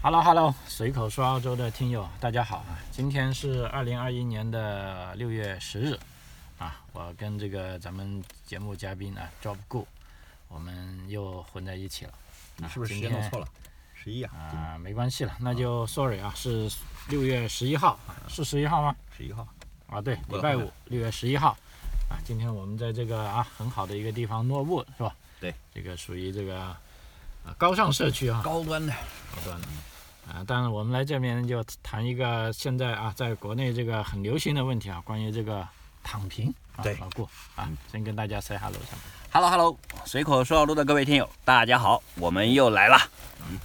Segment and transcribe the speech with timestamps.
[0.00, 2.78] Hello Hello，随口说澳洲的听友，大家好啊！
[2.92, 5.98] 今天是二零二一年的六月十日
[6.56, 9.84] 啊，我跟这个咱们节目嘉宾啊，Job Go，
[10.46, 12.12] 我们又混在一起了。
[12.58, 13.48] 你是不是时间弄错了？
[13.92, 14.32] 十一啊？
[14.36, 16.70] 啊，没关系了，那就 Sorry 啊，是
[17.08, 18.94] 六月十一号啊，是十一号吗？
[19.16, 19.46] 十一号
[19.88, 21.56] 啊，对，礼拜五，六月十一号
[22.08, 22.22] 啊。
[22.24, 25.12] 今天我们在这个啊很好的一个地方，诺沃是吧？
[25.40, 26.74] 对，这个属于这个
[27.48, 28.92] 啊高尚社区啊，高端的，
[29.34, 29.68] 高端的。
[30.30, 35.66] 啊，当然我们来这边就谈一个现在啊，在国内这个很流行的问题啊，关于这个
[36.02, 36.52] 躺平。
[36.82, 37.26] 对，老顾
[37.56, 38.96] 啊，先跟大家 say hello 下。
[39.32, 42.98] Hello Hello，随口说澳洲的各位听友，大家好，我们又来了。
[43.50, 43.58] 嗯，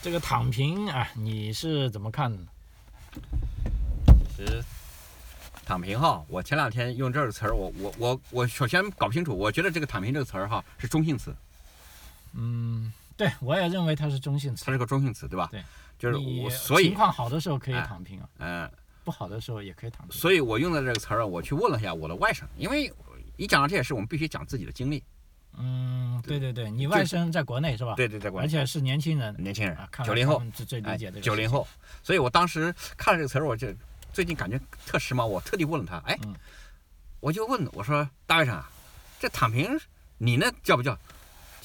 [0.00, 2.38] 这个躺平啊，你是怎么看的？
[4.36, 4.62] 其实
[5.64, 11.34] 躺平哈，我前两天用这个词儿，我我我我首先搞不清楚，我觉得这个躺平这个词儿哈是中性词。
[12.32, 14.64] 嗯，对，我也认为它是中性词。
[14.64, 15.48] 它是个中性词，对吧？
[15.50, 15.62] 对。
[15.98, 18.70] 就是我，所以情况好的时候可以躺平啊，嗯，
[19.02, 20.14] 不好的时候也可以躺平。
[20.14, 22.92] 所以我用的这个词儿，我去问了一下我的外甥，因为
[23.38, 25.02] 一讲到这些事，我们必须讲自己的经历。
[25.56, 27.94] 嗯，对对对，你外甥在国内是吧？
[27.94, 29.74] 对对，在国内，而且是年轻人，年轻人，
[30.04, 31.66] 九零后，最理解的九零后。
[32.02, 33.68] 所以我当时看了这个词儿，我就
[34.12, 36.18] 最近感觉特时髦，我特地问了他，哎，
[37.20, 38.70] 我就问我说，大外甥啊，
[39.18, 39.80] 这躺平
[40.18, 40.94] 你那叫不叫？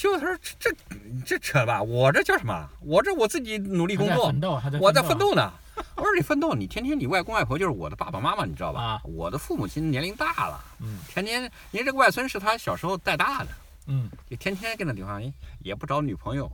[0.01, 0.75] 就他说这
[1.23, 2.67] 这扯吧，我这叫什么？
[2.79, 4.33] 我这我自己努力工作，
[4.79, 5.53] 我在奋斗呢。
[5.95, 8.99] 我说你奋斗，你天天你外公外婆就是我的爸爸妈妈，你知道吧？
[9.03, 13.49] 我的父母亲年龄大了，嗯，天天因为这个外孙是他小时候带大的，
[13.85, 15.21] 嗯，就天天跟那地方，
[15.59, 16.51] 也不找女朋友，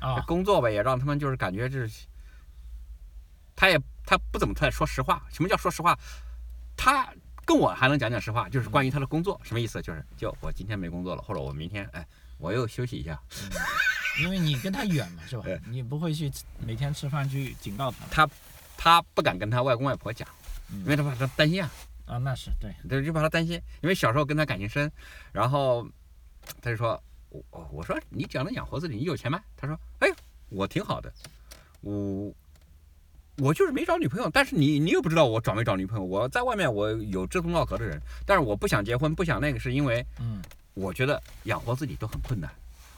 [0.00, 2.06] 啊，工作吧也让他们就是感觉就是，
[3.54, 5.22] 他也他不怎么太说实话。
[5.30, 5.98] 什么叫说实话？
[6.78, 7.06] 他
[7.44, 9.82] 跟我还能讲讲实话，就是关于他的工作，什么意思？
[9.82, 12.06] 就是就我今天没工作了，或者我明天哎。
[12.38, 13.18] 我又休息一下，
[14.20, 15.44] 因为你跟他远嘛，是吧？
[15.68, 18.26] 你不会去每天吃饭去警告他。
[18.26, 18.30] 他，
[18.76, 20.28] 他不敢跟他外公外婆讲，
[20.70, 21.70] 因为他怕他担心啊。
[22.06, 24.90] 啊，那是对，对，就怕他担心，因为小时候跟他感情深，
[25.32, 25.84] 然后
[26.60, 27.42] 他就说，我
[27.72, 29.40] 我说你只要能养活自己，你有钱吗？
[29.56, 30.08] 他说，哎，
[30.50, 31.12] 我挺好的，
[31.80, 32.32] 我
[33.38, 40.40] 我就是没找女朋友，但是你你又不知道我找没找女朋友，我在外面我有志同道合的人，但是我不想结婚，不想那个是因为，嗯。
[40.76, 42.50] 我觉得养活自己都很困难，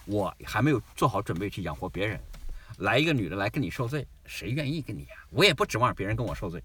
[0.05, 2.21] 我还没有做好准备去养活别人。
[2.79, 5.17] 来一个女的来跟你受罪，谁愿意跟你呀？
[5.31, 6.61] 我也不指望别人跟我受罪。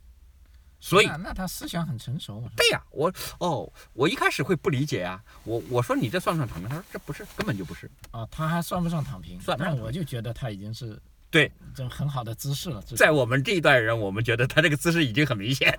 [0.80, 2.50] 所以，那他思想很成熟嘛？
[2.58, 5.24] 对呀，我哦，我一开始会不理解呀。
[5.44, 6.68] 我我说你这算不算躺平？
[6.68, 8.28] 他说这不是，根本就不是啊。
[8.32, 9.40] 他还算不上躺平？
[9.40, 9.56] 算。
[9.58, 12.82] 那我就觉得他已经是对这很好的姿势了。
[12.82, 15.78] 在我们这一代人，我们觉得他这个姿势已经很明显。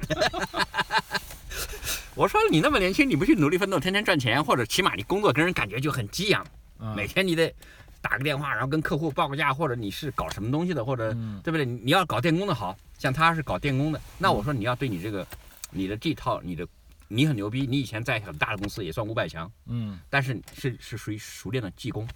[2.17, 6.47] 我说你那么年轻，你不去努力奋斗，天天赚钱，或者起码你工作跟人感觉就很激昂，
[6.95, 7.53] 每天你得
[8.01, 11.65] 打个电话，然后跟客户报个价，或者你是搞什么东西的，或者对不对？
[11.65, 15.27] 你要搞电工的好，像他是搞电工的，那我说你要对你这个，
[15.71, 16.65] 你的这套，你的
[17.09, 22.09] 你很牛逼，你以前在很大的公司也算五百强，嗯，但是是是属于熟练的技工，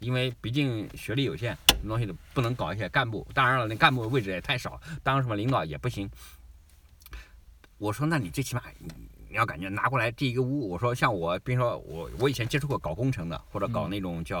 [0.00, 6.10] 因为毕竟学历有限，什么东西都不能搞一些干部，当然了，那干部位置也太少，当什么领导也不行。
[7.78, 8.62] 我说那你最起码。
[9.34, 14.38] 你要感觉拿过来这一个屋，我说像我，比如说我，我以前接触过搞工程的，或者搞那种叫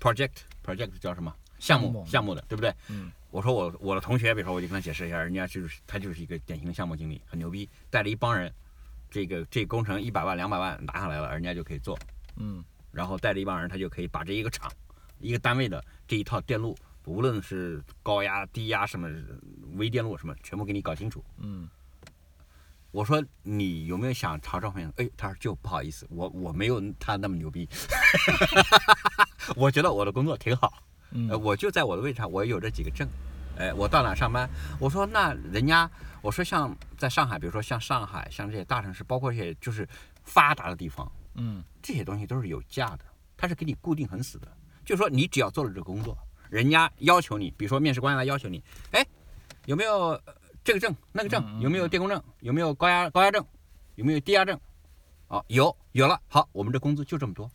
[0.00, 0.30] project
[0.64, 2.74] project 叫什么项目项目的，对不对？
[2.88, 3.12] 嗯。
[3.30, 8.50] 我说我我的同学，比如说我就跟他解释一下，人家就是他就是一个典型的项目经理，很牛逼，带了一帮人，
[9.10, 11.98] 这个这工程一百万两百万拿下来了，人家就可以做。
[12.36, 12.64] 嗯。
[12.90, 14.72] 然后带着一帮人，他就可以把这一个厂
[15.18, 16.74] 一个单位的这一套电路，
[17.04, 19.06] 无论是高压低压什么
[19.74, 21.22] 微电路什么，全部给你搞清楚。
[21.36, 21.68] 嗯。
[22.92, 24.92] 我说你有没有想朝这方面？
[24.96, 27.68] 哎，他说就不好意思，我我没有他那么牛逼。
[29.54, 30.72] 我觉得我的工作挺好，
[31.28, 33.08] 呃，我就在我的位置上，我有这几个证，
[33.56, 34.48] 哎，我到哪上班？
[34.78, 35.88] 我说那人家，
[36.20, 39.88] 我说像在上海，比如说像上海，像这些大城市，包括一些就是
[40.24, 43.00] 发达的地方，嗯，这些东西都是有价的，
[43.36, 44.48] 它是给你固定很死的，
[44.84, 46.18] 就是说你只要做了这个工作，
[46.48, 49.06] 人家要求你，比如说面试官来要求你，哎，
[49.66, 50.20] 有没有？
[50.62, 52.22] 这个证那个证有没有电工证？
[52.40, 53.44] 有没有高压高压证？
[53.94, 54.58] 有没有低压证？
[55.28, 56.20] 啊，有有了。
[56.28, 57.50] 好，我们这工资就这么多。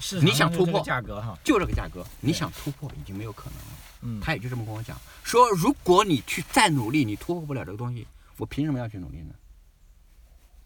[0.00, 1.38] 是你想突破价格哈？
[1.44, 3.64] 就这个价格，你想突破已经没有可能了。
[4.02, 8.06] 嗯，他也就这么跟我讲，说如果你去再努力，你突破不了这个东西，
[8.36, 9.34] 我凭什么要去努力呢？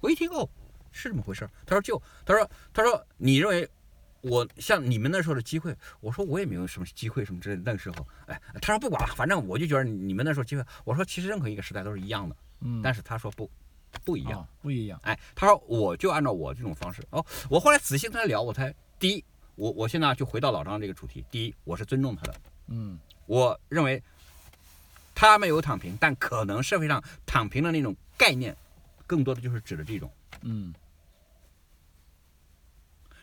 [0.00, 0.48] 我一听哦，
[0.90, 1.48] 是这么回事。
[1.66, 3.68] 他说就他说他说你认为。
[4.20, 7.62] 我像你们那时候的机会，我说我也没有什么机会什么之类的。
[7.64, 10.64] 那个时候，哎，他说不管了，反正我就觉得你们那时候机会。
[10.84, 12.80] 我说其实任何一个时代都是一样的，嗯。
[12.82, 13.50] 但是他说不，
[14.04, 14.98] 不一样，不一样。
[15.02, 17.02] 哎，他说我就按照我这种方式。
[17.10, 19.24] 哦，我后来仔细跟他聊，我才第一，
[19.54, 21.24] 我我现在就回到老张这个主题。
[21.30, 22.34] 第一，我是尊重他的，
[22.68, 22.98] 嗯。
[23.26, 24.00] 我认为
[25.12, 28.56] 他没有躺平，但可能社会上躺平的那种概念，
[29.04, 30.08] 更多的就是指的这种。
[30.42, 30.72] 嗯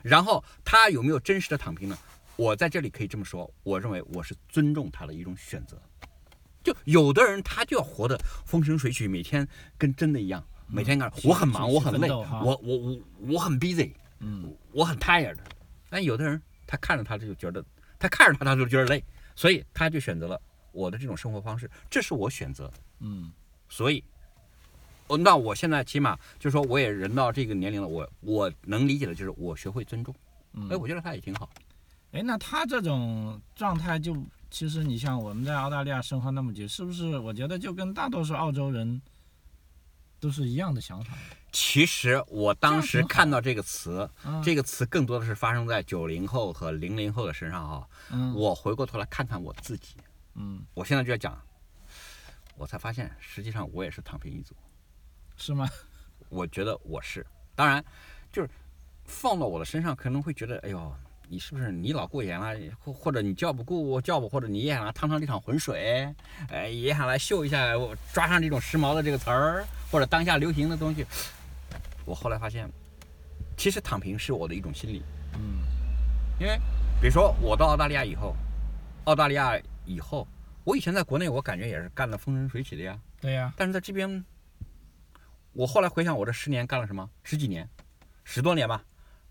[0.04, 1.98] 然后他有没有真实的躺平呢？
[2.36, 5.82] 我在这里可以这么说，我认为我是尊重他的一种选择。
[6.64, 9.48] 就有的人他就要活得风生水起，每天
[9.78, 13.00] 跟真的一样，每天干，我很忙，我很累，我我我
[13.34, 15.38] 我很 busy，嗯我很 tired。
[15.90, 17.64] 但有的人他看着他就觉得，
[17.98, 19.04] 他看着他他就觉得累，
[19.36, 20.42] 所以他就选择了
[20.72, 22.72] 我的这种生活方式，这是我选择。
[23.00, 23.32] 嗯
[23.70, 24.04] 所以，
[25.14, 30.14] 哦，那我现在起码就是说，我也人到这个年龄了，我我能理解的就是我学会尊重。
[30.54, 30.68] 嗯。
[30.70, 31.48] 哎，我觉得他也挺好。
[32.14, 34.16] 哎，那他这种状态就，
[34.50, 37.18] 其实你像我们在澳大利亚生活那么久，是不是？
[37.20, 39.02] 我觉得就跟大多数澳洲人
[40.20, 41.14] 都是一样的想法。
[41.52, 47.88] 其实我当时看到这个词，嗯这个词更多的是发生在九零后和零零后的身上哈。
[48.12, 49.96] 嗯我回过头来看看我自己，
[50.34, 51.40] 嗯，我现在就要讲，
[52.58, 54.56] 我才发现实际上我也是躺平一族。
[55.38, 55.68] 是吗？
[56.30, 57.26] 我觉得我是，
[57.56, 57.84] 当然，
[58.32, 58.50] 就是
[59.06, 60.96] 放到我的身上，可能会觉得，哎呦，
[61.30, 66.14] 你是不是你老过严了，或或者你叫不顾叫不，或者你也想来趟趟这场浑水，
[66.50, 71.06] 哎，也想来秀一下，我抓上这种时髦的这个词儿，或者当下流行的东西。
[72.06, 72.70] 我后来发现，
[73.56, 75.04] 其实躺平是我的一种心理，
[75.36, 75.62] 嗯
[76.40, 76.58] 因为
[77.00, 78.36] 比如说我到澳大利亚以后，
[79.06, 80.28] 澳大利亚以后，
[80.64, 84.26] 我以前在国内我感觉也是干得风生水起的呀，对呀、但是在这边，
[85.54, 87.70] 我后来回想我这十年干了什么，十几年，
[88.24, 88.84] 十多年吧，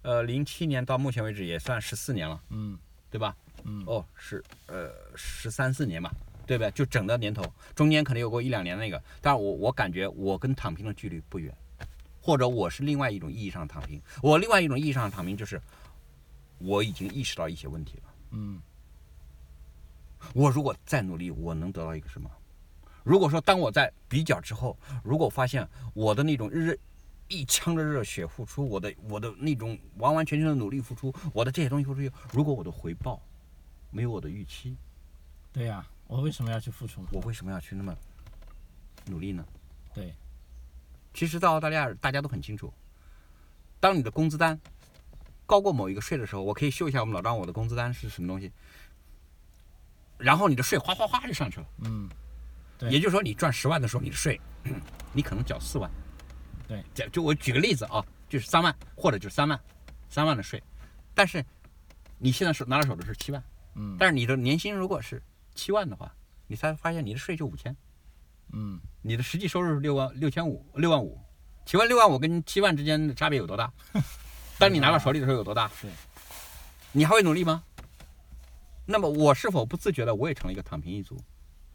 [0.03, 2.79] 呃，零七年到目前为止也算十四年了，嗯
[3.11, 3.37] 对吧？
[3.65, 6.13] 嗯哦，是呃十三四年吧，
[6.47, 6.71] 对不对？
[6.71, 11.55] 就整的年头，中间可能有过一两年那个，但是我我感觉我跟躺平的距离不远，
[12.21, 14.01] 或者我是另外一种意义上的躺平。
[14.23, 15.61] 我另外一种意义上的躺平就是，
[16.59, 18.15] 我已经意识到一些问题了。
[18.31, 18.63] 嗯
[20.35, 22.31] 我如果再努力，我能得到一个什么？
[23.05, 26.77] 如果说当我在比较之后，如果发现我的那种热
[27.29, 32.01] 一腔的热血付出，我的我的那种完完全全的努力付出，我的这些东西付出，
[32.33, 33.21] 如果我的回报
[33.91, 34.77] 没有我的预期，
[35.53, 37.05] 对呀、我为什么要去付出？
[37.11, 37.97] 我为什么要去那么
[39.07, 39.45] 努力呢？
[39.95, 40.15] 对，
[41.13, 42.73] 其实，在澳大利亚，大家都很清楚，
[43.81, 44.59] 当你的工资单
[45.47, 48.53] 高过某一个税的时候，我可以秀一下我们老张我的工资单是什么东西，
[50.19, 51.67] 然后你的税哗哗哗就上去了。
[51.85, 52.17] 嗯对
[52.81, 54.41] 也就是说，你赚十万的时候，你的税，
[55.13, 55.91] 你可能缴四万。
[56.67, 59.61] 对，这就我举个例子啊，就是三万或者就是三万，
[60.09, 60.63] 三万的税，
[61.15, 61.45] 但是
[62.19, 63.43] 你现在手拿到手的是七万，
[63.75, 65.23] 嗯但是你的年薪如果是
[65.55, 66.13] 七万的话，
[66.47, 67.77] 你才发现你的税就五千，
[68.53, 71.21] 嗯你的实际收入是六万六千五六万五，
[71.67, 73.71] 请问六万五跟七万之间的差别有多大？
[74.59, 75.71] 当你拿到手里的时候有多大？
[75.81, 75.91] 对，
[76.93, 77.63] 你还会努力吗？
[78.87, 81.17] 那么我是否不自觉的我也成了一个躺平一族？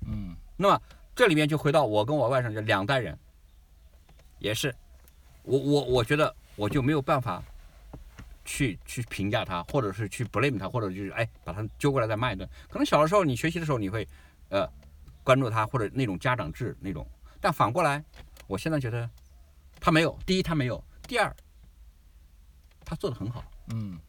[0.06, 0.36] 嗯。
[0.56, 0.82] 那么
[1.16, 3.18] 这里面就回到我跟我外甥这两代人，
[4.40, 4.74] 也是，
[5.44, 7.42] 我我我觉得我就没有办法
[8.46, 12.48] 去去评价他，或者是去 blame 他，或者就是哎把他揪过来再骂一顿。
[12.70, 14.08] 可能小的时候你学习的时候你会
[14.50, 14.68] 呃
[15.24, 17.08] 关注他，或者那种家长制那种，
[17.40, 18.04] 但反过来，
[18.48, 19.10] 我现在觉得
[19.80, 21.36] 他没有，第一他没有，第二
[22.86, 23.44] 他做的很好。
[23.74, 24.00] 嗯。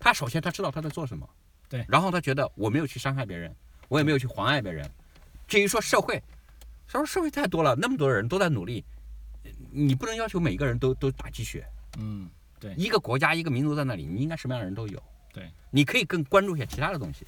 [0.00, 1.28] 他首先他知道他在做什么，
[1.68, 1.84] 对。
[1.88, 3.52] 然后他觉得我没有去伤害别人，
[3.88, 4.88] 我也没有去妨碍别人。
[5.48, 6.22] 至于说社会，
[6.86, 8.84] 他说社会太多了，那么多人都在努力，
[9.72, 11.66] 你不能要求每个人都都打鸡血。
[11.98, 12.28] 嗯
[12.60, 15.02] 对一个国家一个民族在那里，你应该什么样的人都有。
[15.32, 17.24] 对，你可以更关注一些其他的东西。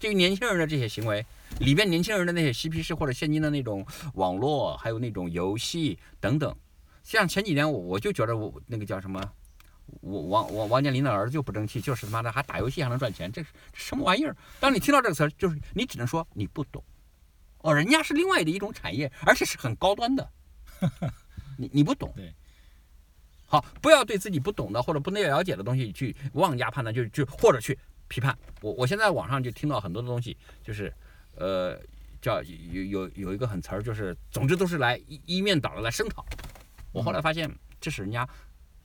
[0.00, 1.24] 至于年轻人的这些行为，
[1.60, 6.54] 里边年轻人的那些嬉皮士或者现今的那种网络，还有那种游戏等等，
[7.02, 9.22] 像前几年我我就觉得我那个叫什么，
[10.00, 14.36] 我王王王健林的儿子就不争气，就是他妈的还打游戏还能赚钱，这什么玩意儿？
[14.60, 16.82] 当你听到这个词儿，就是你只能说你不懂，
[17.64, 20.30] 哦，人家是另外的一种产业，而且是很高端的，
[21.56, 22.12] 你你不懂。
[22.14, 22.30] 对。
[23.46, 28.36] 好，不要对自己不懂的或者不了解的东西去妄加判断，就就或者去批判。
[28.60, 30.92] 我我现在网上就听到很多的东西，就是，
[31.36, 31.80] 呃，
[32.20, 36.22] 叫有有有一个很词儿，就是总之都是来一一面倒的来声讨。
[36.92, 38.28] 我后来发现，这是人家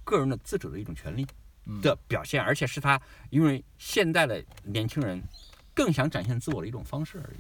[0.06, 1.28] 个人的自主的一种权利
[1.66, 5.22] 嗯的表现，而且是他因为现在的年轻人
[5.74, 7.40] 更想展现自我的一种方式而已。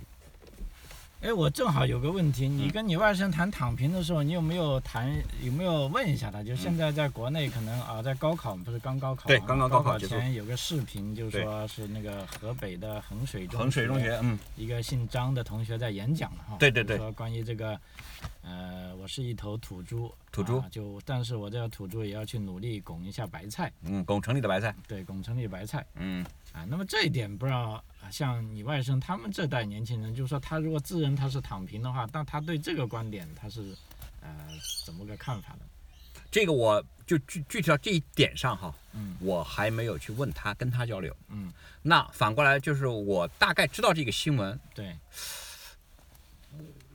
[1.21, 2.71] 哎，我正好有个问题，你嗯。
[2.71, 6.41] 跟你外甥谈躺平的时候，你有没有谈有没有问一下他？
[6.41, 17.77] 就现在在国内可能啊，在高考不是刚高考对嘛刚刚高考前有个视频，就是说是那个河北的衡水中衡水中学，嗯，一个姓张的同学在演讲哈，对对对说关于这个，
[18.41, 26.63] 呃，我是一头土猪，土猪啊就但是我这个土猪也要去努力拱一下白菜，嗯，拱城里的白菜，对，拱城里的白菜嗯，啊。
[26.69, 33.75] 那么这一点不知道，哎，像你外甥他们这代年轻人，就是说他如果自认他是躺平的话，那他对这个观点他是
[34.21, 34.29] 呃
[34.85, 35.59] 怎么个看法呢？
[36.31, 41.15] 这个我就具具体到这一点上哈，嗯我还没有去问他，跟他交流。
[41.27, 41.51] 嗯，
[41.81, 44.95] 那反过来就是我大概知道这个新闻，对，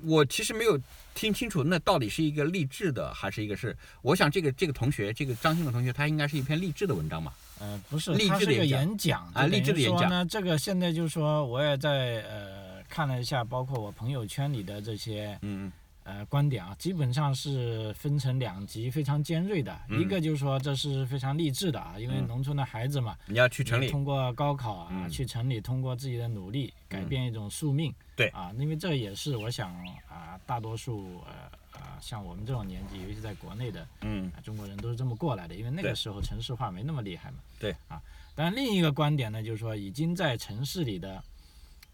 [0.03, 0.81] 我其实没有
[1.15, 7.33] 听清楚那到底是一个励志的还是一个是，我想这个这个同学，这个张新的同学，他应该是一篇励志的文章嘛。
[7.61, 9.31] 呃，不是，励它是个志的演讲。
[9.33, 19.75] 啊励志的演讲就等于说呢，这个现在就是说，我也在呃看了一下，包括我朋友圈里的这些嗯呃观点啊，基本上是分成两极，非常尖锐的。
[19.89, 20.01] 嗯。
[20.01, 25.09] 一个就是说这是非常励志的啊，因为嗯农村的孩子嘛，你要去城里，通过高考啊，嗯。
[25.09, 27.95] 去城里通过自己的努力改变一种宿命。
[28.17, 28.29] 对。
[28.29, 29.75] 啊，因为这也是我想
[30.09, 37.39] 啊，大多数呃啊像我们这种年纪，尤其在国内的嗯啊中国人都是这么过来的，因为那个时候城市化没那么厉害嘛。
[37.59, 38.01] 对啊，
[38.35, 41.23] 但另一个观点呢，就是说已经在城市里的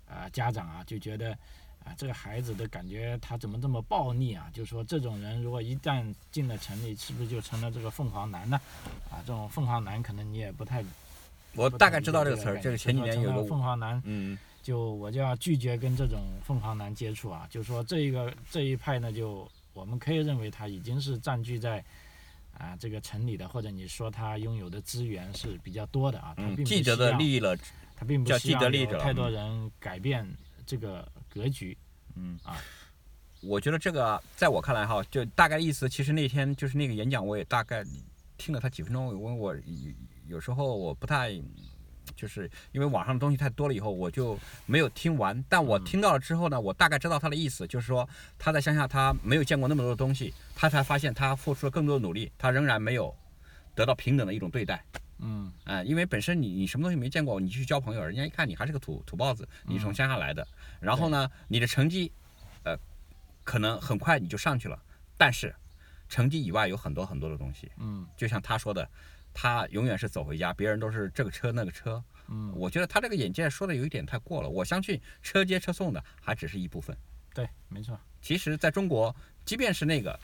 [0.08, 1.36] 啊家长啊就觉得。
[1.82, 4.50] 啊，这个孩子的感觉他怎么这么暴力啊？
[4.52, 8.60] 就是说，这种人如果一旦进了城里，是不是就成了这个凤凰男呢？
[9.10, 10.84] 啊，这种凤凰男可能你也不太
[11.54, 17.48] 我大概知道这个词儿，这这个前几年有个，凤凰男，嗯就我就要拒绝跟这种凤凰男接触啊。
[17.50, 21.84] 就说这一个这一派呢，就我们可以认为他已经是占据在
[22.56, 26.34] 啊这个城里的，或者你说他拥有的资源是比较多的啊。
[26.36, 27.56] 他嗯，并不既得的利益了，
[27.96, 30.28] 他并不叫希望既得利益者太多人改变
[30.66, 31.76] 这个格局。
[32.14, 32.56] 嗯啊，
[33.40, 37.84] 我觉得这个在我看来哈，就大概意思，其实那天就是那个演讲，我也大概
[38.36, 39.62] 听了他几分钟，因为我有
[40.26, 41.40] 有时候我不太。
[42.20, 45.42] 就是因为网上的东西太多了，以后我就没有听完。
[45.48, 48.06] 但我听到了之后呢，我大概知道他的意思，就是说
[48.38, 53.14] 他在乡下他没有见过那么多的东西，他才发现他付出了更多的努力，他仍然没有
[53.74, 54.84] 得到平等的一种对待。
[55.20, 55.50] 嗯。
[55.64, 60.46] 哎、因为本身你你什么东西没见过，你去交朋友，人家一看你还是个土土包子，你从乡下来的，
[60.78, 62.12] 然后呢，你的成绩，
[62.64, 62.76] 呃，
[63.44, 64.78] 可能很快你就上去了，
[65.16, 65.54] 但是
[66.08, 68.06] 成绩以外有很多很多的东西，嗯。
[68.16, 68.88] 就像他说的，
[69.32, 76.96] 他永远是走回家，别人都是这个车那个车，嗯，我觉得他这个眼界说的有一点太过了，我相信车接车送的还只是一部分，
[77.34, 77.98] 对，没错。
[78.20, 80.18] 其实在中国，即便是那个，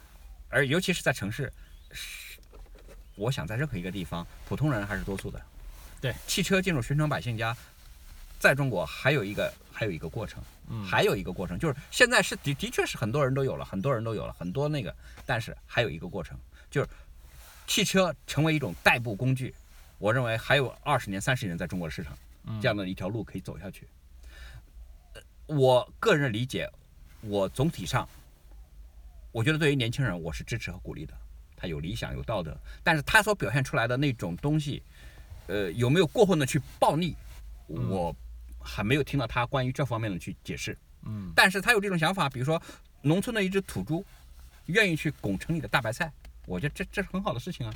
[0.49, 1.53] 而尤其是在城市，
[1.93, 2.39] 是
[3.15, 5.41] 我想在任何一个地方，普通人还是多数的。
[6.01, 7.57] 对，汽车进入寻常百姓家，
[8.39, 10.85] 在中国还有一个还有一个过程，嗯。
[10.85, 14.95] 还有一个过程，就是现在是的的确是很多人都有了，很多人都有了很多那个，
[15.25, 16.39] 但是还有一个过程，
[16.71, 16.89] 就是
[17.67, 19.55] 汽车成为一种代步工具，
[19.99, 22.17] 我认为还有二十年、三十年在中国的市场。
[22.49, 23.89] 嗯这样的一条路可以走下去。
[25.15, 26.71] 呃我个人理解，
[27.23, 28.09] 我总体上，
[29.33, 31.13] 我觉得对于年轻人，我是支持和鼓励的。
[31.57, 34.83] 他有理想，有道德，但是他所表现出来的那种东西，
[35.47, 37.17] 呃，有没有过分的去暴力，
[37.67, 38.15] 我
[38.61, 40.77] 还没有听到他关于这方面的去解释。
[41.05, 42.63] 嗯但是他有这种想法，比如说
[43.03, 44.05] 农村的一只土猪，
[44.67, 46.13] 愿意去拱城里的大白菜，
[46.47, 47.73] 我觉得这这是很好的事情啊。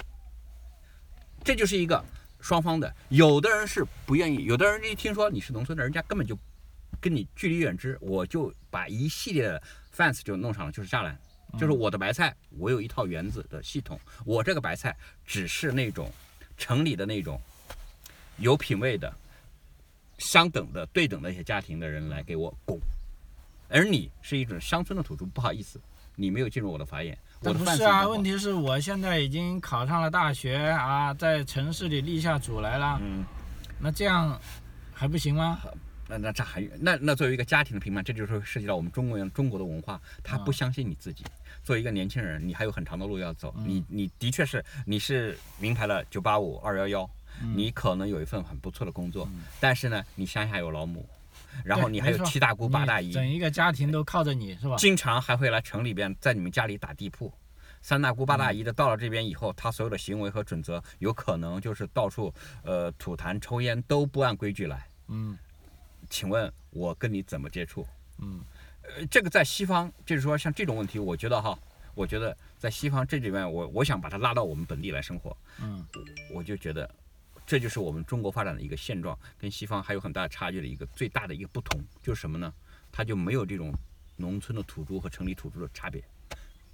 [1.45, 2.05] 这就是一个
[2.41, 6.39] 双方的，有的人是不愿意，有的人一听说你是农村的，人家根本就
[7.01, 9.63] 跟你距离远之，我就把一系列的
[9.95, 11.19] fence 就弄上了，就是栅栏，
[11.59, 16.11] 就是我的白菜，我有一套园子的系统，我这个白菜只是那种
[16.59, 17.41] 城里的那种
[18.37, 19.11] 有品位的、
[20.19, 22.79] 相等的、对等的一些家庭的人来给我拱，
[23.69, 25.81] 而你是一种乡村的土著，不好意思，
[26.17, 33.25] 你没有进入我的法眼，我的但不是啊，问题是我现在已经考上了大学啊，在城市里立下主来了，嗯。
[33.79, 34.39] 那这样
[34.93, 35.59] 还不行吗？
[36.07, 41.25] 那那这还那那作为一个家庭的评判，这就是涉及到我们中国人中国的文化，他不啊相信你自己。
[41.65, 43.55] 作为一个年轻人，你还有很长的路要走。
[43.57, 51.09] 嗯你你的确是你是名牌了九八五二幺幺，嗯你可能有一份很不错的工作，嗯但是呢，你乡下有老母，
[51.65, 54.77] 然后你还有七大姑八大姨，整一个家庭都靠着你是吧？
[54.77, 57.33] 经常还会来城里边在你们家里打地铺。
[57.83, 64.87] 三大姑八大姨的到了这边以后，他所有的行为和准则，有可能就是到处呃吐痰抽烟都不按规矩来。
[65.09, 65.37] 嗯
[66.09, 67.87] 请问我跟你怎么接触？
[68.19, 68.41] 嗯
[68.83, 71.59] 呃，这个在西方，就是说像这种问题，我觉得哈，
[71.95, 75.87] 我觉得在西方这里面，我我想把它拉到我们本地来生活，嗯
[76.35, 76.91] 我就觉得
[77.51, 82.55] 这就是我们中国发展的一个现状，跟西方还有很大差距的一个最大的一个不同，就是什么呢？
[82.93, 83.75] 它就没有这种
[84.15, 86.01] 农村的土著和城里土著的差别，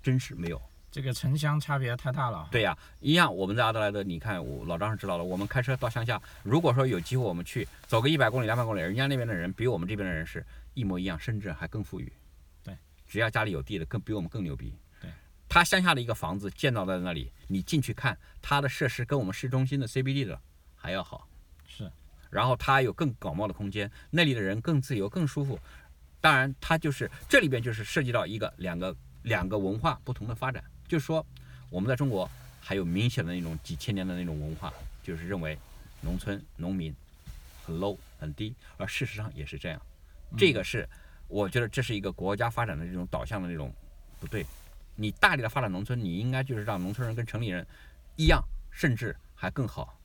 [0.03, 0.61] 真是没有。
[0.91, 2.47] 这个城乡差别太大了。
[2.53, 3.35] 对呀、一样。
[3.35, 5.25] 我们在阿德莱德，你看我老张是知道了。
[5.25, 12.13] 我们开车到乡下，如果说有机会我们去走个一百公里、两百公里，人家那边的人比我们这边的人是一模一样，甚至还更富裕。
[12.63, 12.77] 对，
[13.09, 14.75] 只要家里有地的，更比我们更牛逼。
[15.01, 15.11] 对，
[15.49, 20.39] 他乡下的一个房子建造在那里，你进去看，它的设施跟我们市中心的 CBD 的
[20.87, 21.27] 还要好。
[21.67, 21.91] 是，
[22.31, 25.59] 然后它有更广袤的空间，那里的人更自由、更舒服。
[26.21, 31.27] 当然，它就是这里边就是涉及到一个两个两个文化不同的发展，就是说
[31.71, 35.59] 我们在中国还有明显的那种几千年的那种文化，就是认为
[36.03, 36.95] 农村农民
[37.65, 39.83] 很 low 很低，而事实上也是这样。
[40.39, 40.89] 这个是
[41.27, 43.75] 我觉得这是一个国家发展的这种导向的那种
[44.21, 44.47] 不对。
[44.95, 47.67] 你大力的发展农村，你应该就是让农村人跟城里人
[48.15, 48.41] 一样，
[48.71, 49.96] 甚至还更好。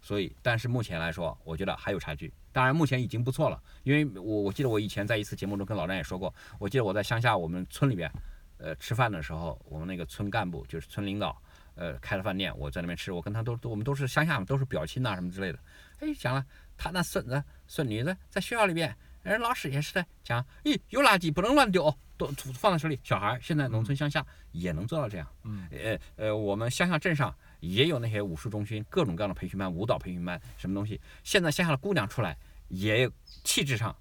[0.00, 2.32] 所以，但是目前来说，我觉得还有差距。
[2.52, 8.10] 当然，目前已经不错了，因为我我记得我以前在一次节目中跟老张也说过，我记得我在乡下我们村里边，
[8.58, 11.40] 呃，吃饭的时候，我们那个村干部就是村领导，
[11.74, 15.58] 呃，开了饭店，我在那边吃，我跟他都我们都是乡下嘛，都是表亲呐什么之类的。
[16.00, 16.44] 哎，讲了
[16.76, 22.98] 他那孙子孙女子在学校里边，人老师也是的讲，咦，有垃圾不能乱丢，都放在手里。
[23.04, 25.28] 小孩现在农村乡下也能做到这样。
[25.44, 25.68] 嗯。
[25.70, 27.32] 呃呃，我们乡下镇上。
[27.60, 31.00] 也有那些武术中心，各种各样的培训班、舞蹈培训班，什么东西？
[31.24, 32.36] 现在乡下的姑娘出来，
[32.68, 33.10] 也
[33.44, 33.94] 气质上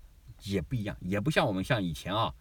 [0.44, 2.34] 也不一样，也不像我们像以前啊，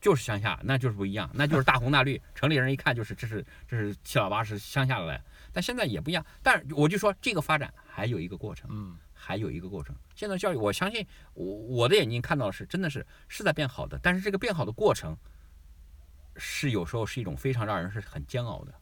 [0.00, 5.22] 就是乡下，那就是不一样，那就是大红大绿，城里人一看就是这是这是七老八十乡下的来。
[5.52, 9.94] 但现在也不一样，但我就说这个发展还有一个过程，嗯，还有一个过程。
[10.14, 15.16] 现在教育，我相信我我的眼睛看到的是，真的是是在变好的，但是这个变好的过程，
[16.36, 18.74] 是有时候是一种非常让人是很煎熬的，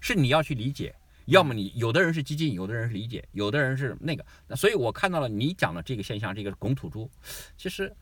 [0.00, 0.94] 是你要去理解。
[1.26, 7.10] 要么你有的人是激进，有的人是理解，有的人是那个，那所以我看到了你讲的这个现象，这个拱土猪，
[7.56, 7.94] 其实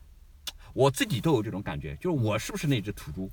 [0.73, 3.29] 我自己都有这种感觉，就是我是不是那只土猪？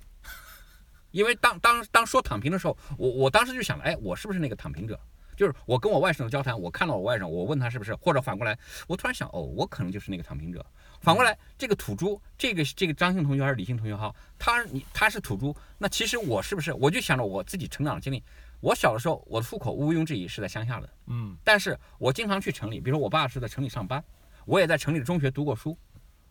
[1.11, 4.99] 因为当当当说躺平的时候，我我当时就想了，哎，我是不是那个躺平者？
[5.37, 10.67] 就是我跟我外甥的交谈，我看到我外甥，我问他是不是，或者反过来，我突然想，哦，我可能就是那个躺平者。
[11.01, 16.73] 反过来，这个土猪，这个这个张姓同学还是李姓同学哈，他你他是土猪，那其实我是不是？
[16.73, 18.21] 我就想着我自己成长的经历。
[18.61, 24.03] 我小的时候，我的户口毋庸置疑是在乡下的，嗯，但是我经常去城里，比如说我爸是在城里上班，
[24.47, 25.79] 我也在城里的中学读过书，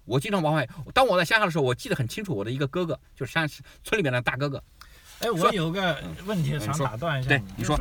[0.03, 0.67] 我经常往外。
[0.93, 4.61] 当我在乡下的时候，我记得很清楚，我的一个哥哥就是乡村里面的大哥哥。
[5.19, 7.79] 哎，我有个问题想打断一下，对，你说，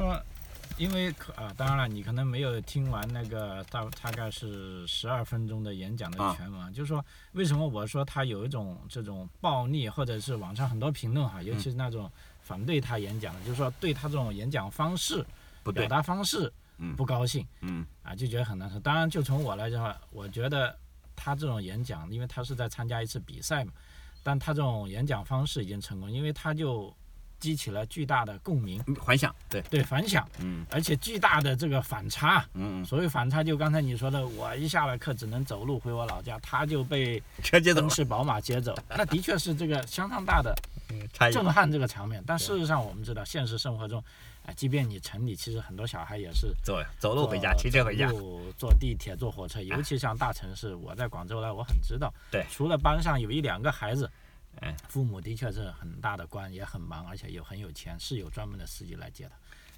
[0.79, 12.09] 因为可啊，当然了，你可能没有听完那个大大概是十二分钟的演讲的全文，就是说为什么我说他有一种这种暴力，或者是网上很多评论哈，尤其是那种。
[12.47, 15.27] 反对他演讲的，就是说对他这种演讲方式、
[15.75, 16.53] 表达方式
[16.97, 18.79] 不高兴，嗯，啊就觉得很难受。
[18.79, 20.79] 当然，就从我来讲，我觉得
[21.17, 23.73] 他这种演讲，因为他是在参加一次比赛嘛，
[24.23, 26.95] 但他这种演讲方式已经成功，因为他就。
[27.47, 29.63] 激起了巨大的共鸣，反响，对。
[29.71, 40.53] 对反响，嗯，而且巨大的这个反差，嗯，所谓反差就刚才你说的，我一下了课只能走路回我老家，他就被车接走，奔驰宝马接走，那的确是这个相当大的
[41.31, 42.21] 震撼这个场面。
[42.27, 44.03] 但事实上我们知道，现实生活中，
[44.45, 48.11] 啊，即便你城里，其实很多小孩也是走走路回家，骑车回家，
[48.59, 54.11] 坐地铁坐火车，尤其像大城市，我在广州来，我很知道，对，除了班上有一两个孩子。
[54.89, 59.33] 父母的确是很大的官，也很忙，而且又很有钱，是有专门的司机来接的。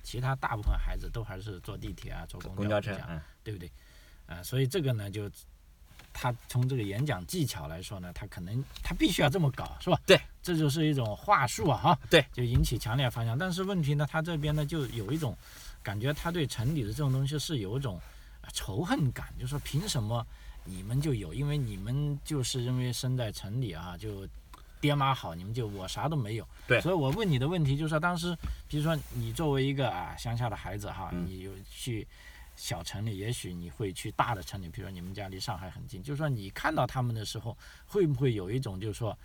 [0.04, 2.96] 其他大部分孩子都还是坐地铁啊，坐公交车，
[3.44, 3.70] 对不对？
[4.26, 5.30] 啊，所以这个呢，就
[6.12, 10.00] 他从这个演讲技巧来说呢，他可能他必须要这么搞，是吧？
[10.06, 11.98] 对，这就是一种话术啊，哈。
[12.08, 13.36] 对，就引起强烈反响。
[13.36, 15.36] 但是问题呢，他这边呢，就有一种
[15.82, 18.00] 感觉，他对城里的这种东西是有一种
[18.54, 20.26] 仇恨感，就说凭什么
[20.64, 21.34] 你们就有？
[21.34, 24.26] 因为你们就是因为生在城里啊，就。
[24.80, 26.46] 爹妈好，你们就我啥都没有。
[26.66, 28.36] 对，所以我问你的问题就是说，当时，
[28.68, 32.06] 比如说你作为一个啊乡下的孩子哈，你有去
[32.56, 39.16] 小城里，也许你会去大的城里，比如说你们家离上海很近，就是说你看到他们的时候，会不会有一种就是说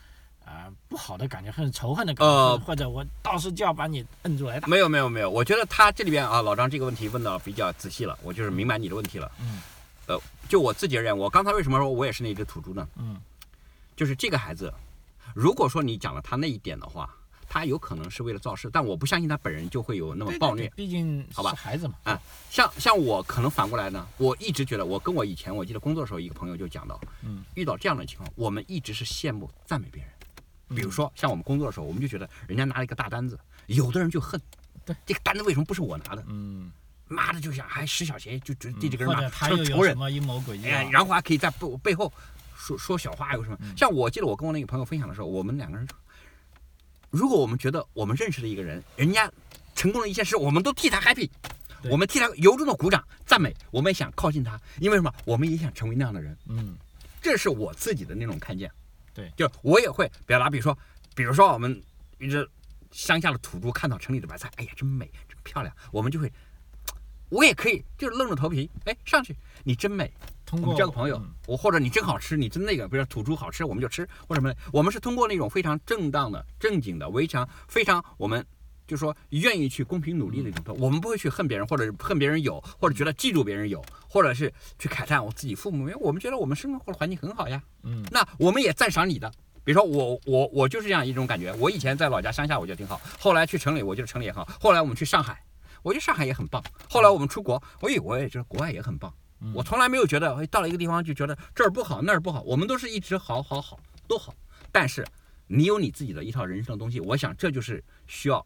[0.45, 4.67] 啊不好的感觉，很仇恨的感觉，或者我到时就要把你摁住来打？
[4.67, 9.31] 没有没有没有，我觉得他这里边啊，老张这个问题问的比较仔细了，我就是明白你的问题了。
[9.39, 9.61] 嗯。
[10.05, 12.85] 呃，就我自己而言，我刚才为什么说我也是那只土猪呢？
[12.97, 13.21] 嗯。
[13.95, 14.73] 就是这个孩子。
[15.33, 17.09] 如果说你讲了他那一点的话，
[17.49, 20.67] 他有可能是为了造势，但我不相信他本人就会有那么暴虐。
[20.75, 21.93] 毕竟，好吧，孩子嘛。
[22.03, 22.19] 啊，
[22.49, 30.11] 像像我可能反过来呢，我一直觉得，我跟我以前我记得工作的时候，一个朋友就讲到，嗯，遇到这样的情况，我们一直是羡慕赞美别人。
[30.75, 34.41] 比如说像我们工作的时候，我们就觉得人家拿了一个大单子，有的人就恨，
[34.83, 36.23] 对，这个单子为什么不是我拿的？
[36.27, 36.71] 嗯，
[37.07, 40.67] 妈的就想还使小钱，就觉得对这个人骂，他又有什么阴谋诡计？
[40.67, 42.11] 哎，然后还可以在背背后。
[42.63, 43.58] 说说小话有什么？
[43.76, 45.86] 像我记得我跟我那个朋友分享的时候，我们两个人，
[47.10, 49.30] 如果我们觉得我们认识的一个人，人家
[49.76, 51.30] 成功了一件事，我们都替他 happy，
[51.89, 55.13] 我们替他由衷的鼓掌赞美，我们也想靠近他，因为什么？
[55.26, 56.38] 我们也想成为那样的人。
[56.47, 56.78] 嗯，
[57.21, 58.71] 这是我自己的那种看见。
[59.13, 60.78] 对，就我也会表达，比如说，
[61.13, 61.80] 比如说我们
[62.19, 62.49] 一只
[62.91, 66.32] 乡下的土猪看到城里的白菜，哎呀，真美，真漂亮，我们就会，
[67.33, 70.11] 我也可以就是愣着头皮，哎，上去，你真美。
[70.45, 78.45] 通过交个朋友，我或者你真好吃，你真那个，比如说土猪好吃，我们就吃，或者什么，我们是通过那种非常正当的、正经的、围墙，非常我们
[78.85, 89.31] 就说愿意去公平努力的一种，我们不会去恨别人，或者恨别人有，或者觉得嫉妒别人有，或者是去慨叹我自己父母，因为我们觉得我们生活的环境很好呀，嗯，那我们也赞赏你的。
[89.63, 91.51] 比如说我我我就是这样一种感觉。
[91.53, 93.01] 我以前在老家乡下，我觉得挺好。
[93.17, 94.47] 后来去城里，我觉得城里也好。
[94.59, 95.41] 后来我们去上海，
[95.83, 96.63] 我觉得上海也很棒。
[96.89, 99.13] 后来我们出国，我以我也觉得国外也很棒。
[99.53, 102.41] 我从来没有觉得，到了一个地方就觉得这儿不好那儿不好。
[102.41, 104.33] 我们都是一直好好好都好。
[104.71, 105.05] 但是
[105.47, 108.43] 你有你自己的一套人生的东西，我想这就是需要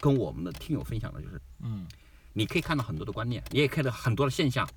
[0.00, 1.86] 跟我们的听友分享的，就是嗯，
[2.32, 4.68] 你可以看到很多的观念，你也看到很多的现象。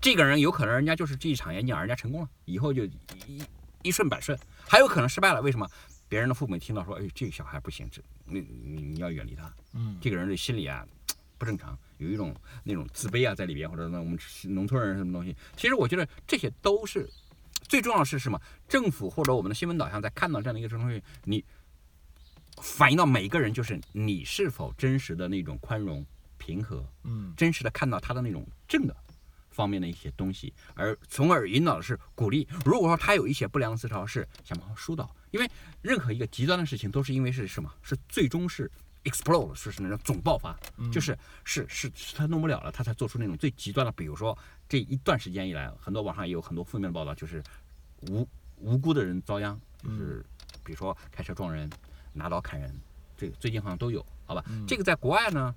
[0.00, 2.84] 这个人有可能人家就是这一场演讲，人家成功了，以后就
[3.26, 3.42] 一。
[3.82, 5.40] 一顺百顺，还有可能失败了。
[5.40, 5.66] 为什么？
[6.06, 10.86] 别人的父母听到说：“哎，这个小孩不行，这你你你要远离他。”嗯，这个人的心理啊
[11.40, 15.34] 不正常，有一种那种自卑啊在里边，或者那我们农村人什么东西。
[15.56, 17.08] 其实我觉得这些都是
[17.62, 18.38] 最重要的是什么？
[18.68, 21.42] 政府或者我们的新闻导向在看到这样的一个东西，你
[22.60, 26.04] 反映到每一个人，就是你是否真实的那种宽容、
[26.36, 28.94] 平和，嗯，真实的看到他的那种正的。
[29.52, 32.46] 方面的一些东西，而从而引导的是鼓励。
[32.64, 35.14] 如果说他有一些不良思潮，是想办法疏导。
[35.32, 35.50] 因为
[35.82, 37.70] 任何一个极端的事情，都是因为是什么？
[37.82, 38.70] 是最终是
[39.04, 40.58] explode，是是那种总爆发，
[40.92, 43.92] 就是是是是他弄不了了，他才做出那种最极端的。
[43.92, 44.36] 比如说
[44.68, 47.42] 这一段时间以来，很多网上也有很多负面的报道，就是
[48.08, 50.24] 无无辜的人遭殃，就是
[50.64, 51.70] 比如说开车撞人、
[52.12, 52.74] 拿刀砍人，
[53.16, 54.44] 这个最近好像都有，好吧？
[54.66, 55.54] 这个在国外呢，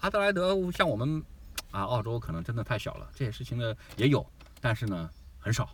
[0.00, 1.24] 阿德莱德像我们。
[1.70, 4.24] 啊，澳洲可能真的太小了，这些事情呢也有，
[4.60, 5.68] 但是呢很少，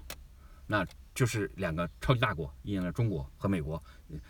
[0.66, 0.82] 那
[1.14, 3.82] 就是两个超级大国，一呢中国和美国，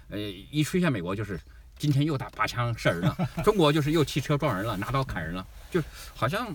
[0.09, 1.41] 呃，一出现美国就是
[1.81, 5.83] 今天又打拔枪射人了， 中国就是又汽车撞人了，拿刀砍人了，就
[6.15, 6.55] 好像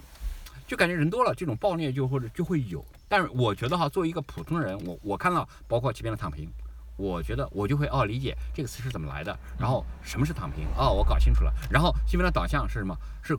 [0.67, 2.85] 就感觉人多了，这种暴虐就或者就会有。
[3.07, 6.47] 但是我觉得哈，作为一个普通人，我我看到包括前面的躺平，
[6.95, 12.95] 我觉得我就会哦理解这个词是怎么来的，然后什么是躺平哦，我搞清楚了，然后新闻的导向是什么？
[13.23, 13.35] 是。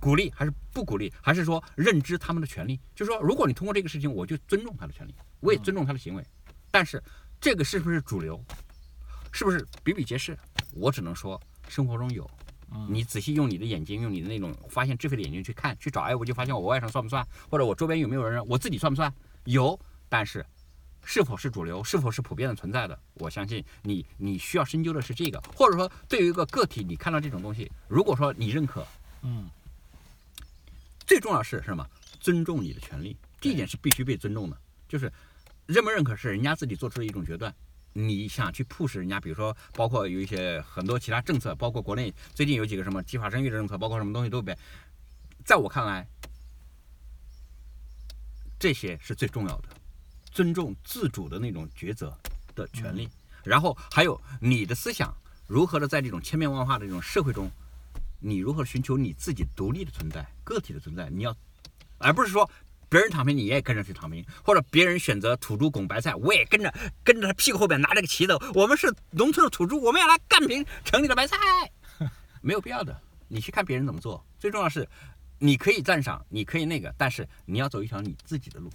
[0.00, 2.78] 鼓励还是不鼓励，还是说认知他们的权利？
[2.94, 6.22] 就是说，如果你通过这个事情，我就尊重他的权利，我也尊重他的行为。
[6.70, 7.02] 但是，
[7.40, 8.38] 这个是不是主流？
[9.32, 10.38] 是不是比比皆是？
[10.74, 12.28] 我只能说，生活中有。
[12.88, 16.00] 你仔细用你的眼睛，用你的那种发现智慧的眼睛去看，去找。
[16.00, 17.24] 哎，我就发现我外甥算不算？
[17.48, 18.44] 或者我周边有没有人？
[18.46, 19.12] 我自己算不算？
[19.44, 19.78] 有。
[20.08, 20.44] 但是，
[21.04, 21.84] 是否是主流？
[21.84, 22.98] 是否是普遍的存在的？
[23.14, 25.40] 我相信你，你需要深究的是这个。
[25.56, 28.84] 或者说，对于一个个体，你看到这种东西，如果说你认可，
[29.22, 29.48] 嗯。
[31.06, 31.86] 最重要是什么？
[32.18, 34.56] 尊重你的权利，这一点是必须被尊重的。
[34.88, 35.12] 就是
[35.66, 37.54] 认不认可是人家自己做出的一种决断。
[37.94, 44.58] 你想去 push 人家，比如说包括有一些很多其他政策，包括国内最近有几个什么计划生育的政策，包括什么东西都别，
[45.44, 46.06] 在我看来，
[48.58, 49.68] 这些是最重要的，
[50.30, 52.14] 尊重自主的那种抉择
[52.54, 53.08] 的权利。
[53.42, 55.14] 然后还有你的思想
[55.46, 57.50] 如何的在这种千变万化的这种社会中。
[58.26, 61.10] 你如何寻求你自己独立的存在、个体的存在？
[61.10, 61.36] 你要，
[61.98, 62.50] 而不是说
[62.94, 68.38] 别人躺平，你也跟着去躺平，或者别人选择土猪拱白菜，我也跟着跟着他屁股后边拿着个旗子。
[68.54, 71.36] 我们是农村的土猪，我们要来干平城里的白菜，
[72.40, 72.96] 没有必要的。
[73.26, 74.88] 你去看别人怎么做，最重要是
[75.40, 78.70] 你可以赞赏，你可以那个，但是你要走一条你自己的路。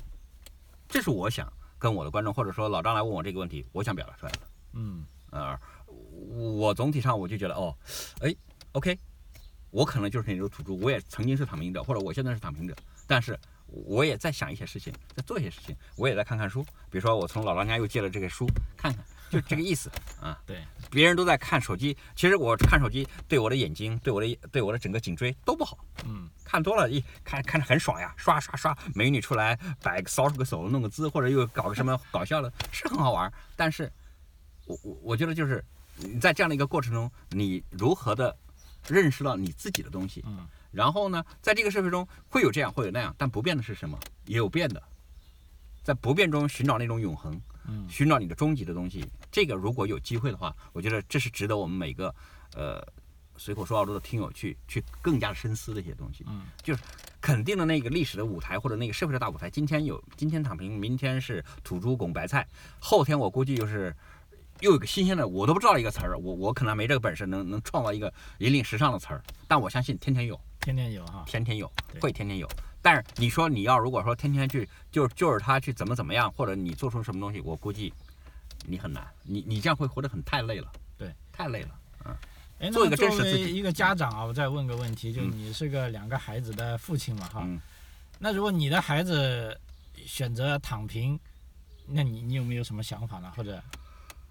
[0.89, 4.39] 这是我想跟我的观众，或者说老张来问我这个问题，我想表达出来的。
[4.73, 7.73] 嗯，呃，我总体上我就觉得，哦，
[8.19, 8.35] 哎
[8.73, 8.99] ，OK。
[9.71, 12.75] 我可能就是那种土猪，我也曾经是躺平者，或者我现在是躺平者，
[13.07, 13.39] 但是
[13.71, 20.39] 我也在想一些事情，在做一些事情，我也在看看书，比如说我从老张家又借了这个书看看，就这个意思啊。
[20.47, 25.77] 对，别人都在看手机，其实我看手机对我的眼睛、对我的、对我的整个颈椎都不好。
[26.05, 33.31] 嗯，看多了，一看看着很爽呀，刷刷刷，美女出来摆个搔个手，弄个姿，或者又搞个什么搞笑的，是很好玩。
[33.55, 33.91] 但是，
[34.65, 35.63] 我我我觉得就是
[35.97, 38.35] 你在这样的一个过程中，你如何的。
[38.87, 43.97] 认识到你自己的东西，嗯，然后呢，在这个社会中会有这样，会有那样，但不变的是什么？
[44.25, 44.81] 也有变的，
[45.83, 49.03] 在不变中寻找那种永恒，嗯，寻找你的终极的东西。
[49.31, 52.13] 这个如果有机会的话，我觉得这是值得我们每个，
[52.55, 52.85] 呃，
[53.37, 56.23] 随口说澳洲的听友去去更加深思的一些东西。
[56.27, 56.83] 嗯，就是
[57.19, 62.47] 肯定的那个历史的舞台或者那个社会的大舞台，今天有今天躺平，明天是土猪拱白菜，
[62.79, 63.95] 后天我估计就是。
[64.61, 70.37] 又有个新鲜的，我都不知道一个词儿，我我可能没这个本事，能能创造一个引领时尚的词儿，但我相信天天有，
[70.75, 72.47] 天天有哈，天天有，会天天有。
[72.81, 77.93] 但是你说你要如果说天天去，就就是他去怎么怎么样，或者你做出什么东西，我估计
[78.65, 81.69] 你很难，你你这样会活得很太累了，对，太累了，
[82.05, 82.15] 嗯。
[82.59, 82.95] 哎，做一个。
[83.49, 87.47] 一个家长啊，我再问个问题，就你是个两个孩子的父亲嘛哈，
[88.19, 89.59] 那如果你的孩子。
[90.05, 91.19] 选择躺平，
[91.85, 93.31] 那你你有没有什么想法呢？
[93.35, 93.61] 或者，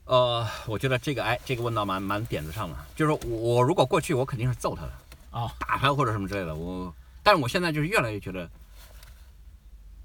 [0.06, 2.86] 呃，我觉得这个哎，这个问到蛮蛮点子上了。
[2.96, 4.92] 就是我我如果过去我肯定是揍他的，
[5.30, 6.54] 哦，打他或者什么之类的。
[6.54, 8.50] 我，但是我现在就是越来越觉得，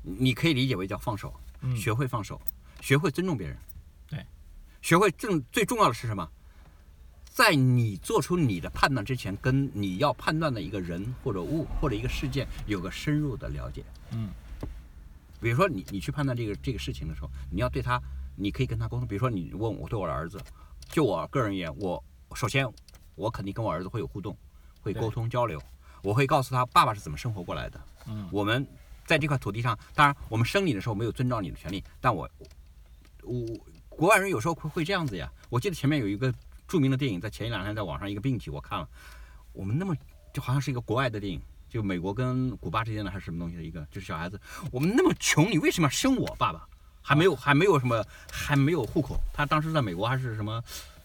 [0.02, 2.40] 你可以理解为叫放手，嗯，学会放手，
[2.82, 3.58] 学会尊重别人。
[4.10, 4.26] 对，
[4.82, 6.30] 学会正最重要的是什么？
[7.26, 13.84] 在你做出你的判断之前，跟你要判断的一个人或者物或者一个事件有个深入的了解。
[14.12, 14.30] 嗯，
[15.42, 18.00] 比如说你你去判断这个这个事情的时候，你要对他，
[18.36, 19.08] 你可以跟他沟通。
[19.08, 20.40] 比如说你问我对我的儿子，
[20.90, 22.04] 就我个人而言，我
[22.36, 22.72] 首先
[23.16, 24.38] 我肯定跟我儿子会有互动，
[24.84, 25.60] 会沟通交流，
[26.04, 27.82] 我会告诉他爸爸是怎么生活过来的。
[28.08, 28.68] 嗯，我们
[29.08, 32.30] 在这块土地上，当然我们生你的时候没有遵照你的权利，但我
[33.24, 33.44] 我
[33.90, 35.32] 国外人有时候会会这样子呀。
[35.50, 36.32] 我记得前面有一个。
[36.66, 38.88] 著名的电影在前一两天在网上一个病体我看了，
[39.52, 39.96] 我们那么
[40.34, 44.40] 就好像是一个国外的电影，就美国跟古巴之间的还是什么东西的一个，就是小孩子，
[44.72, 46.36] 我们那么穷，你为什么要生我？
[46.40, 46.68] 爸爸
[47.00, 50.64] 还没有还没有什么还没有户口，他当时在美国还是什么，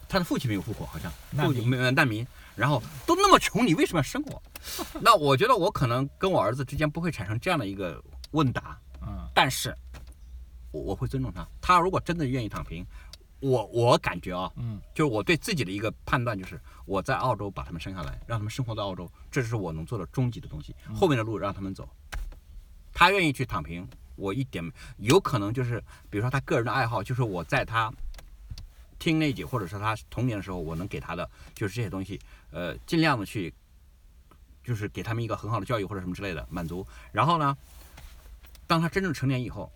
[0.09, 1.09] 他的父亲没有户口，好像。
[1.37, 4.43] 父亲没有难民，然后都那么穷，你为什么要生我？
[4.99, 9.73] 那我觉得我可能跟我儿子之间不会产生这样的一个问答，嗯，但是
[10.71, 12.85] 我我会尊重他，他如果真的愿意躺平。
[13.41, 20.75] 我我感觉啊，嗯，就是我对自己的一个判断，就是我在澳洲把他们生下来，让他们生活在澳洲，这是我能做的终极的东西。
[20.93, 21.87] 后面的路让他们走，
[22.91, 27.89] 他愿意去躺平，我一点有可能就是，比如说他个人的爱好，就是我在他
[28.99, 32.19] 听那集，或者是他童年的时候，我能给他的就是这些东西，
[32.51, 33.51] 呃，尽量的去，
[34.63, 36.85] 就是给他们一个很好的教育或者什么之类的满足。
[37.11, 37.57] 然后呢，
[38.67, 39.71] 当他真正成年以后，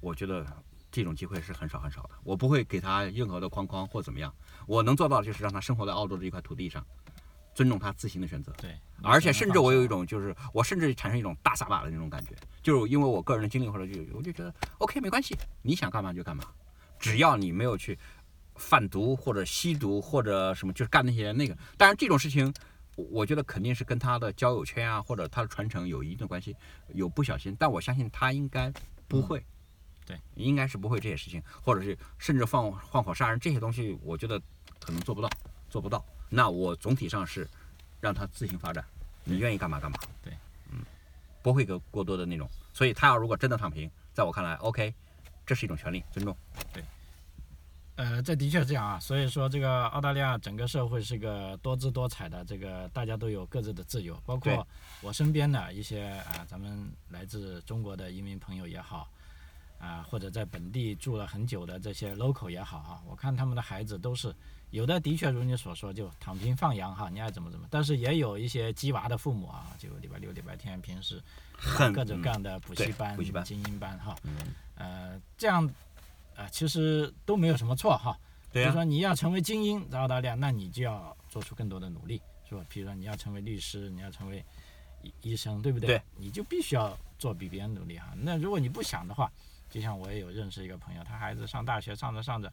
[0.00, 0.46] 我觉得。
[0.92, 4.34] 这种机会是很少很少的，我不会给他任何的框框或怎么样，
[4.66, 6.84] 我能做到的就是让他生活在澳洲这一块土地上，
[7.54, 8.50] 尊重他自行的选择。
[8.60, 16.42] 对，而且甚至我有一种就是，我甚至产生一种大撒把的那种感觉，就是因为我个人的经历或者就我就觉得 OK 没关系，你想干嘛就干嘛，
[16.98, 17.96] 只要你没有去
[18.60, 21.56] 贩毒或者吸毒或者什么，就是干那些那个。
[21.76, 22.52] 当然这种事情，
[22.94, 26.54] 我觉得肯定是跟他的交友圈啊或者他的传承有一定的关系，
[26.94, 28.72] 有不小心，但我相信他应该
[29.08, 29.44] 不会。
[30.06, 34.40] 对，应该是不会这些事情，或者是甚至放放火杀人这些东西，我觉得
[34.80, 35.28] 可能做不到，
[35.68, 36.04] 做不到。
[36.28, 37.48] 那我总体上是
[38.00, 38.84] 让他自行发展，
[39.24, 39.98] 你愿意干嘛干嘛。
[40.22, 40.32] 对，
[40.70, 40.84] 嗯，
[41.42, 42.48] 不会给过多的那种。
[42.72, 44.92] 所以他要如果真的躺平，在我看来，OK，
[45.46, 46.36] 这是一种权利，尊重。
[46.72, 46.82] 对，
[48.02, 48.98] 呃，这的确是这样啊。
[48.98, 54.66] 所以说，这个澳大利亚整个社会是个多姿多彩的，这个大家都有各自的自由，包括
[55.02, 59.08] 我身边的一些啊，咱们来自中国的移民朋友也好。
[59.78, 64.30] 啊，或者在本地住了很久的这些 local 也好啊，我看他们的孩子都是
[64.72, 67.66] 有的，的确如你所说，就躺平放羊哈，你爱怎么怎么。
[67.70, 71.18] 但是也有一些鸡娃的父母啊，就礼拜六、礼拜天平时
[71.94, 74.14] 各种各样的补习班、精英班哈，
[74.74, 75.66] 呃，这样
[76.40, 78.18] 啊，其实都没有什么错哈。
[78.52, 82.64] 对就说你要成为精英在澳大利亚，那你就要做出更多的努力，是吧？
[82.68, 84.44] 比如说你要成为律师，你要成为
[85.02, 85.86] 医医生，对不对？
[85.86, 86.02] 对。
[86.16, 88.08] 你就必须要做比别人努力哈。
[88.16, 89.30] 那如果你不想的话，
[89.68, 92.52] 就像我也有认识一个朋友，他孩子上大学上着上着，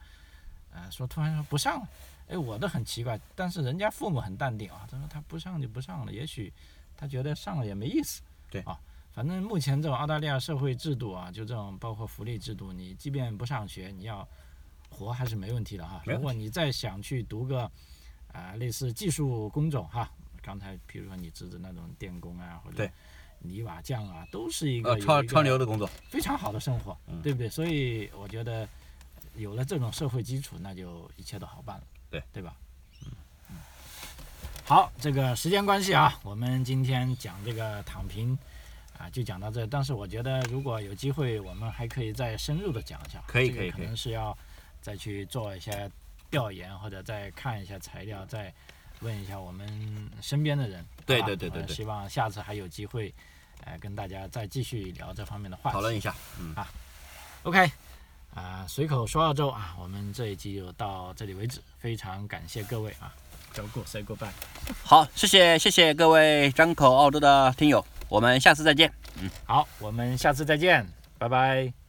[0.71, 1.87] 呃，说突然说不上了，
[2.27, 6.53] 哎，我都很奇怪，但是人家父母很淡定啊，他说他不上就不上了，也许
[6.95, 8.21] 他觉得上了也没意思，
[8.51, 8.79] 对啊，
[9.17, 14.27] 反正目前这种澳大利亚社会制度啊，就这种包括福利制度，你即便不上学，你要
[14.91, 16.03] 活还是没问题的哈。
[16.05, 17.63] 如果你再想去读个
[18.31, 20.07] 啊类似技术工种哈，
[20.39, 22.87] 刚才比如说你侄子那种电工啊或者。
[23.39, 27.47] 泥瓦匠啊，都是一个超超流的工作，非常好的生活，对不对？
[27.47, 28.67] 所以我觉得
[29.35, 32.55] 有了这种社会基础，那就一切都好办了，对对吧？
[33.05, 33.11] 嗯
[33.51, 33.55] 嗯。
[34.65, 38.35] 好，这个时间关系啊，我们今天讲这个躺平
[38.97, 39.65] 啊，就讲到这。
[39.67, 43.23] 但是我觉得如果有机会，我们还可以再深入的讲一下。
[43.27, 44.37] 可以可以可能是要
[44.81, 45.89] 再去做一些
[46.29, 48.53] 调研，或者再看一下材料，再
[49.01, 50.85] 问一下我们身边的人。
[51.05, 51.75] 对对对对对。
[51.75, 53.13] 希望下次还有机会。
[53.65, 56.69] 呃跟大家再继续聊这方面的话题，讨论一下，嗯啊
[57.41, 57.71] ，OK，
[58.35, 63.11] 啊，随口说澳洲啊，我们这一集就到这里为止，非常感谢各位啊，
[63.53, 64.29] 走过 say goodbye，
[64.83, 68.91] 好，谢谢谢谢各位张口澳洲的听友，我们下次再见，
[69.21, 70.85] 嗯，好，我们下次再见，
[71.17, 71.86] 拜拜。